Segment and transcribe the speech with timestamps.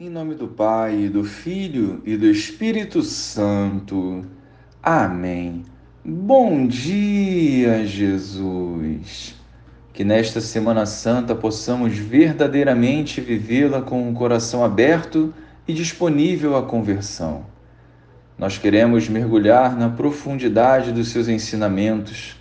[0.00, 4.24] Em nome do Pai, do Filho e do Espírito Santo.
[4.80, 5.64] Amém.
[6.04, 9.34] Bom dia, Jesus.
[9.92, 15.34] Que nesta Semana Santa possamos verdadeiramente vivê-la com um coração aberto
[15.66, 17.44] e disponível à conversão.
[18.38, 22.36] Nós queremos mergulhar na profundidade dos seus ensinamentos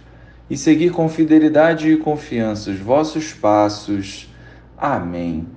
[0.48, 4.32] e seguir com fidelidade e confiança os vossos passos.
[4.78, 5.57] Amém.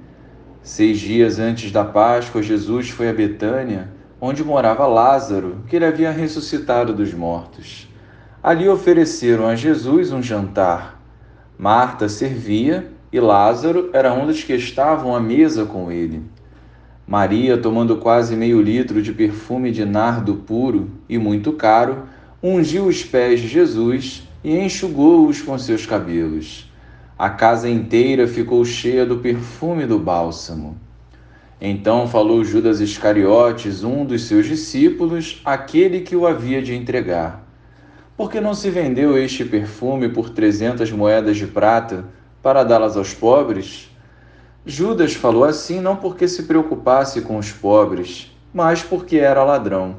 [0.62, 3.88] Seis dias antes da Páscoa, Jesus foi a Betânia,
[4.20, 7.88] onde morava Lázaro, que ele havia ressuscitado dos mortos.
[8.42, 11.00] Ali ofereceram a Jesus um jantar.
[11.58, 16.22] Marta servia e Lázaro era um dos que estavam à mesa com ele.
[17.06, 22.04] Maria, tomando quase meio litro de perfume de nardo puro e muito caro,
[22.42, 26.69] ungiu os pés de Jesus e enxugou-os com seus cabelos.
[27.20, 30.78] A casa inteira ficou cheia do perfume do bálsamo.
[31.60, 37.46] Então falou Judas Iscariotes, um dos seus discípulos, aquele que o havia de entregar.
[38.16, 42.06] Por que não se vendeu este perfume por trezentas moedas de prata
[42.42, 43.94] para dá-las aos pobres?
[44.64, 49.96] Judas falou assim não porque se preocupasse com os pobres, mas porque era ladrão.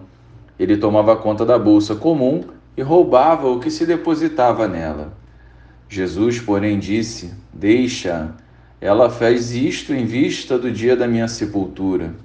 [0.58, 5.21] Ele tomava conta da bolsa comum e roubava o que se depositava nela.
[5.92, 8.34] Jesus, porém, disse: Deixa,
[8.80, 12.16] ela fez isto em vista do dia da minha sepultura.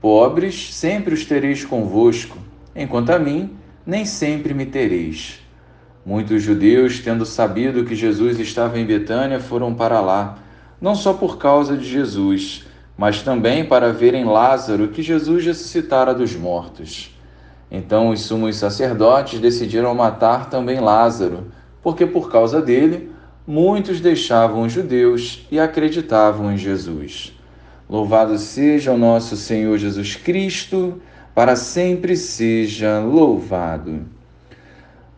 [0.00, 2.38] Pobres sempre os tereis convosco,
[2.74, 3.50] enquanto a mim
[3.84, 5.40] nem sempre me tereis.
[6.06, 10.38] Muitos judeus, tendo sabido que Jesus estava em Betânia, foram para lá,
[10.80, 12.64] não só por causa de Jesus,
[12.96, 17.12] mas também para verem Lázaro, que Jesus ressuscitara dos mortos.
[17.68, 21.48] Então os sumos sacerdotes decidiram matar também Lázaro,
[21.82, 23.10] porque por causa dele
[23.46, 27.32] muitos deixavam os judeus e acreditavam em Jesus.
[27.88, 31.00] Louvado seja o nosso Senhor Jesus Cristo,
[31.34, 34.06] para sempre seja louvado.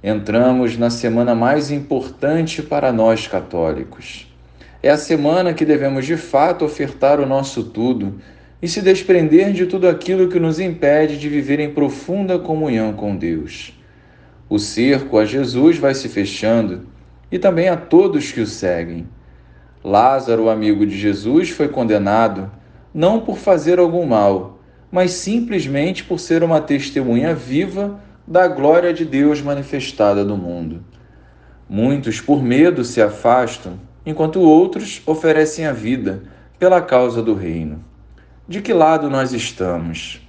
[0.03, 4.27] Entramos na semana mais importante para nós católicos.
[4.83, 8.19] É a semana que devemos de fato ofertar o nosso tudo
[8.61, 13.15] e se desprender de tudo aquilo que nos impede de viver em profunda comunhão com
[13.15, 13.73] Deus.
[14.53, 16.87] O cerco a Jesus vai se fechando
[17.31, 19.09] e também a todos que o seguem.
[19.83, 22.51] Lázaro, amigo de Jesus, foi condenado
[22.93, 24.61] não por fazer algum mal,
[24.91, 30.85] mas simplesmente por ser uma testemunha viva da glória de Deus manifestada no mundo.
[31.67, 36.25] Muitos, por medo, se afastam, enquanto outros oferecem a vida
[36.59, 37.83] pela causa do reino
[38.47, 40.21] de que lado nós estamos.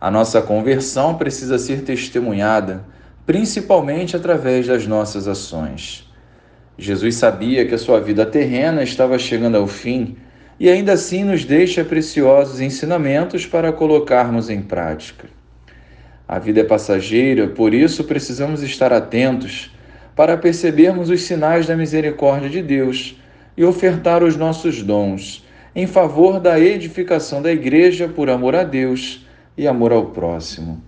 [0.00, 2.82] A nossa conversão precisa ser testemunhada,
[3.28, 6.10] principalmente através das nossas ações.
[6.78, 10.16] Jesus sabia que a sua vida terrena estava chegando ao fim
[10.58, 15.28] e ainda assim nos deixa preciosos ensinamentos para colocarmos em prática.
[16.26, 19.76] A vida é passageira, por isso precisamos estar atentos
[20.16, 23.20] para percebermos os sinais da misericórdia de Deus
[23.58, 25.44] e ofertar os nossos dons
[25.76, 30.87] em favor da edificação da igreja por amor a Deus e amor ao próximo.